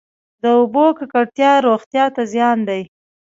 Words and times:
د 0.41 0.43
اوبو 0.57 0.85
ککړتیا 0.97 1.51
روغتیا 1.67 2.05
ته 2.15 2.21
زیان 2.33 2.57
دی. 2.69 2.81